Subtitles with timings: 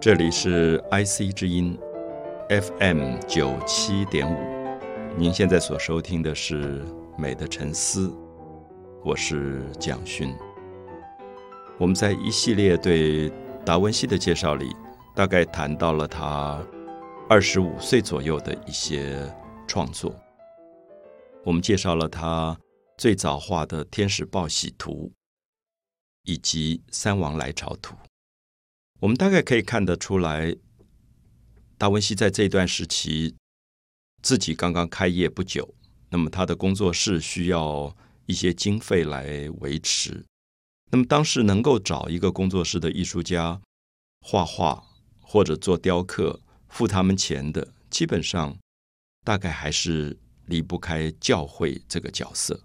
[0.00, 1.76] 这里是 IC 之音
[2.48, 4.38] FM 九七点五，
[5.18, 6.84] 您现在所收听的是
[7.18, 8.06] 《美的沉思》，
[9.04, 10.32] 我是蒋勋。
[11.80, 13.28] 我们在一系列对
[13.66, 14.70] 达文西的介绍里，
[15.16, 16.64] 大概谈到了他
[17.28, 19.20] 二十五岁左右的一些
[19.66, 20.14] 创作。
[21.44, 22.56] 我们介绍了他
[22.96, 25.10] 最早画的《天使报喜图》，
[26.22, 27.96] 以及《三王来朝图》。
[29.00, 30.56] 我们大概可以看得出来，
[31.76, 33.36] 达文西在这段时期
[34.20, 35.72] 自己刚刚开业不久，
[36.10, 40.24] 那么他的工作室需要一些经费来维持。
[40.90, 43.60] 那么当时能够找一个工作室的艺术家
[44.20, 44.82] 画画
[45.20, 48.58] 或者做雕刻，付他们钱的，基本上
[49.24, 52.60] 大概还是离不开教会这个角色。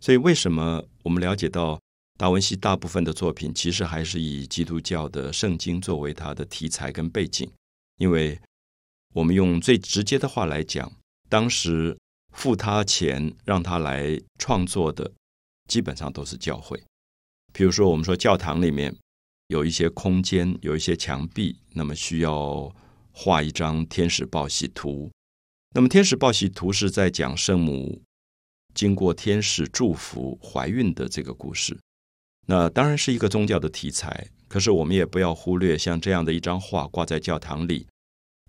[0.00, 1.80] 所以，为什么我们了解到？
[2.16, 7.50] 达文西大部分的作品其实还是以基督教的圣经作为他的题材跟背景，
[7.96, 8.40] 因为
[9.14, 10.92] 我们用最直接的话来讲，
[11.28, 11.98] 当时
[12.32, 15.12] 付他钱让他来创作的，
[15.68, 16.80] 基本上都是教会。
[17.52, 18.96] 比如说，我们说教堂里面
[19.48, 22.72] 有一些空间，有一些墙壁，那么需要
[23.12, 25.10] 画一张天使报喜图。
[25.74, 28.00] 那么天使报喜图是在讲圣母
[28.72, 31.76] 经过天使祝福怀孕的这个故事。
[32.46, 37.86] 那当然是一个宗教的题材，可是我们也不要忽略，像这样的一张画挂在教堂里，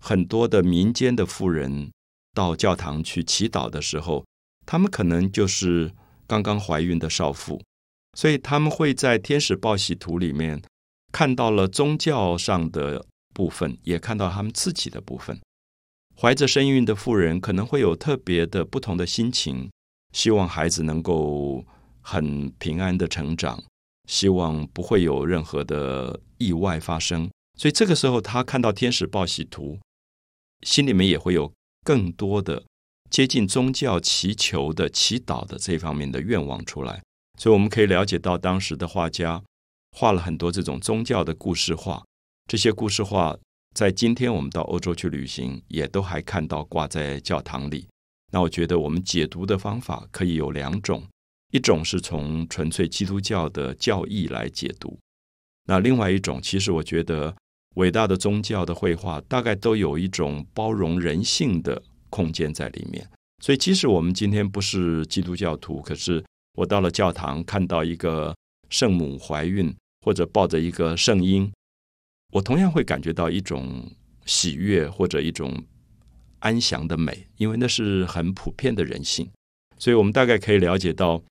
[0.02, 1.90] 很多的民间的妇人
[2.34, 4.24] 到教堂去祈祷的时候，
[4.66, 5.92] 他们可能就是
[6.26, 7.62] 刚刚怀孕的少妇，
[8.12, 10.60] 所以他们会在天使报喜图里面
[11.10, 15.40] 看到了宗教上的部分，也看到他们自己的部分。
[16.18, 19.70] 怀着身孕的妇人可能会有特别的不同的心情，
[20.12, 21.64] 希望孩子能够
[22.02, 23.62] 很平安的成长。
[24.06, 29.78] 希望不会有任何的意外发生，所以这个时候他看到天使报喜图，
[30.62, 31.52] 心里面也会有
[31.84, 32.64] 更多的
[33.10, 37.02] 接近宗教祈求的祈祷的这方面的愿望出来。
[37.38, 39.42] 所以我们可以了解到，当时的画家
[39.92, 42.02] 画了很多这种宗教的故事画。
[42.50, 43.36] 这些故事画
[43.74, 47.86] 在今天我们到欧洲去旅行，也都还看到挂在教堂里。
[48.32, 51.02] 那我觉得我们解读的方法可以有两种。
[51.52, 54.98] 一种是从纯粹基督教的教义来解读，
[55.66, 57.34] 那另外一种，其实我觉得
[57.76, 61.80] 伟大的宗教的绘画大概都有一种包容人性的
[62.10, 63.08] 空间在里面。
[63.42, 66.22] 所以，即使我们今天不是基督教徒，可是
[66.54, 68.34] 我到了教堂看到一个
[68.68, 69.72] 圣母怀孕
[70.04, 71.50] 或者抱着一个圣婴，
[72.32, 73.88] 我同样会感觉到一种
[74.24, 75.64] 喜悦或者一种
[76.40, 79.30] 安详的美，因为那是很普遍的人性。
[79.78, 81.22] 所以我们大概可以了解到。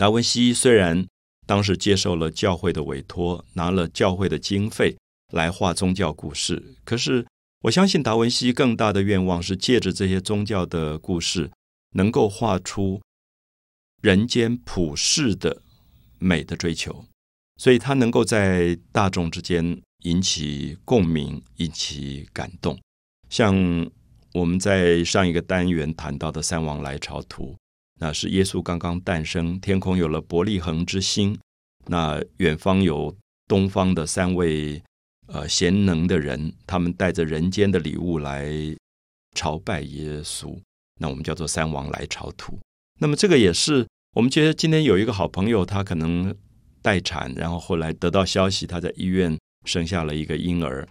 [0.00, 1.06] 达文西虽然
[1.46, 4.96] 当时接受了教会的委托，拿了教会的经费
[5.30, 7.26] 来画宗教故事，可是
[7.64, 11.50] 我相信达文西更大的愿望是借着这些宗教的故事，
[11.96, 13.02] 能够画出
[14.00, 15.60] 人间普世的
[16.18, 17.04] 美的追求，
[17.58, 22.80] 所以他能够在大众之间引起共鸣，引起感动。
[23.28, 23.54] 像
[24.32, 27.52] 我们在上一个单元谈到的《三王来朝图》。
[28.02, 31.38] 那是耶稣刚刚诞生，天空有了伯利恒之星，
[31.86, 33.14] 那远方有
[33.46, 34.82] 东方的三位
[35.26, 38.50] 呃贤能的人，他们带着人间的礼物来
[39.36, 40.58] 朝拜耶稣，
[40.98, 42.58] 那我们叫做三王来朝图。
[42.98, 46.34] 那么这个也是我们觉得今天有一个好朋友，他可能
[46.80, 50.88] 待产，然后后来得到消息他在医院生下了一个婴儿，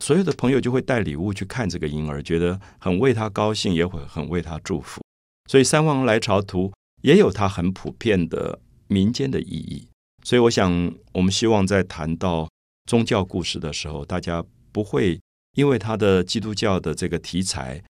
[0.00, 5.00] 所有的朋友就会带礼物去看这个婴儿，觉得很为他高兴，也会很为他祝福。
[5.48, 6.68] 所以《三王来朝图》
[7.02, 9.88] 也有它很普遍的民间的意义。
[10.24, 12.48] 所以我想，我们希望在谈到
[12.88, 15.20] 宗教故事的时候，大家不会
[15.54, 17.82] 因为它的基督教的这个题材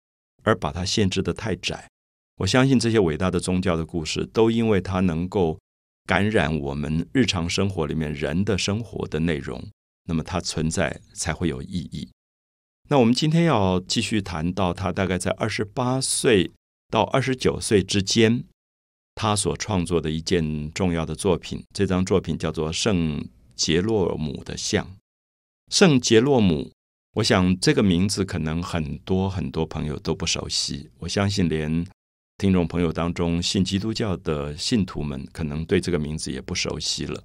[0.45, 1.89] 而把它限制的太窄。
[2.37, 5.59] 我相信这些伟大的宗教的故事，都因为它能够
[6.07, 9.63] 感染我们日常生活里面人的生活的内容，
[10.07, 12.09] 那么它存在才会有意义。
[12.89, 16.53] 那我们今天要继续谈到他大概在二十八岁。
[16.91, 18.45] 到二十九岁之间，
[19.15, 24.85] 他所创作的一件重要的作品，这张作品叫做《圣杰洛姆的像》。
[25.71, 26.73] 圣杰洛姆，
[27.15, 30.91] 我想这个名字可能很多很多朋友都不熟悉。
[30.99, 31.87] 我相信连
[32.39, 37.23] 听众朋友当中信基督教的信徒们，可能对这个名字也不熟悉了。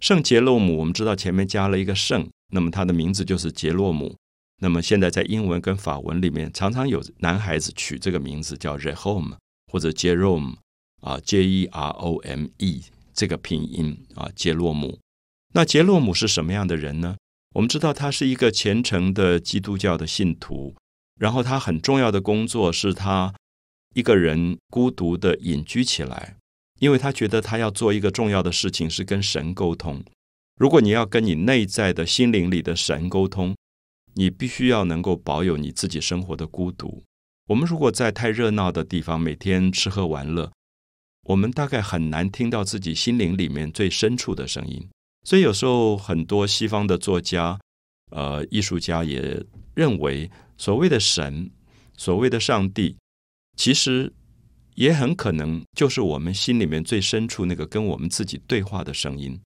[0.00, 4.16] 圣杰洛姆，我们知道前面加了一个圣，那么他的名字就是杰洛姆。
[4.60, 9.36] 那么现在在英文跟法文里面，常常有男孩子取这个名字叫 Jerome
[9.70, 10.56] 或者 Jerome
[11.00, 14.98] 啊，J E R O M E 这个拼音啊，杰洛姆。
[15.52, 17.16] 那杰洛姆是什么样的人呢？
[17.54, 20.74] 我们知道他是一个虔诚的基督教的信徒，
[21.20, 23.32] 然后他很重要的工作是他
[23.94, 26.36] 一个人孤独的隐居起来，
[26.80, 30.02] 因为他觉得他要做一个重要的事情是跟神沟通。
[30.56, 33.54] 如果你要跟你内在的心灵里的神沟通，
[34.14, 37.02] 你必须要能够保有你自己生活的孤独。
[37.48, 40.50] 我们如果在太热闹的地方，每天吃喝玩乐，
[41.24, 44.88] 我们大概很难听到自己心灵里面最深处的声音。
[45.24, 47.58] 所以有时候很多西方的作家、
[48.10, 49.44] 呃艺术家也
[49.74, 51.50] 认为，所谓的神、
[51.96, 52.96] 所谓的上帝，
[53.56, 54.12] 其实
[54.74, 59.40] 也很可能就是我们心里面最深处那个跟我们自己对话的声音。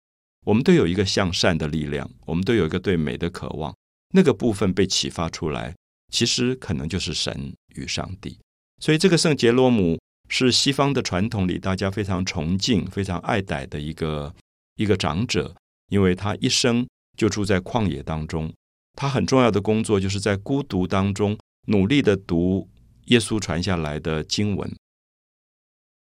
[0.47, 3.75] 我们都有一个向善的力量，我们都有一个对美的渴望，
[4.11, 5.75] 那个部分被启发出来，
[6.13, 8.39] 其实可能就是神与上帝。
[8.81, 14.35] 所以这个圣杰罗姆是西方的传统里大家非常崇敬、非常爱戴的一个
[14.77, 15.55] 一个长者。
[15.91, 18.53] 因为他一生就住在旷野当中，
[18.93, 21.39] 他很重要的工作就是在孤独当中
[21.69, 22.69] 努力的读
[23.07, 24.71] 耶稣传下来的经文。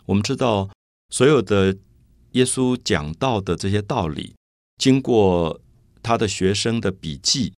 [0.04, 0.68] 我们知道，
[1.08, 1.74] 所有的
[2.32, 4.34] 耶稣讲到的这些道理，
[4.76, 5.58] 经过
[6.02, 7.54] 他的学生的笔记，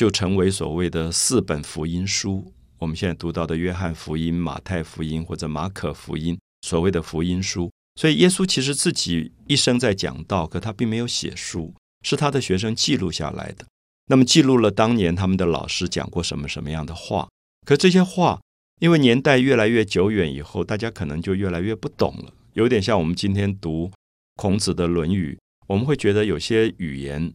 [0.00, 2.54] 就成为所谓的四本福音书。
[2.78, 7.70] 我们现在读到的约翰福音、马太福音或者马可福音，所谓的福音书。
[7.96, 13.66] 所以，耶稣其实自己一生在讲道，可他并没有写书，是他的学生记录下来的。
[14.06, 17.28] 那么，记录了当年他们的老师讲过什么什么样的话。
[17.66, 18.40] 可这些话，
[18.80, 22.32] 因为年代越来越久远，以后大家可能就越来越不懂了。
[22.54, 23.92] 有点像我们今天读
[24.36, 25.34] 孔子的《论语》，
[25.66, 27.34] 我们会觉得有些语言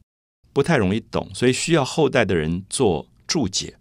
[0.56, 3.76] 不太容易懂，所以需要后代的人做注解。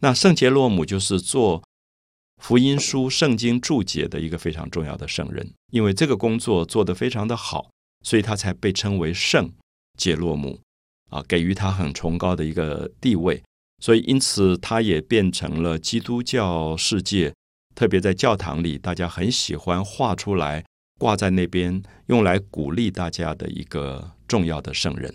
[0.00, 1.62] 那圣杰洛姆就是做。
[2.42, 7.70] 福音书、圣经注解的一个非常重要的圣人，因为这个工作做得非常的好，
[8.04, 9.50] 所以他才被称为圣
[9.96, 10.60] 杰洛姆
[11.08, 13.42] 啊，给予他很崇高的一个地位。
[13.82, 17.32] 所以，因此他也变成了基督教世界，
[17.74, 20.66] 特别在教堂里，大家很喜欢画出来
[20.98, 25.14] 挂在那边，用来鼓励大家的一个重要的圣人。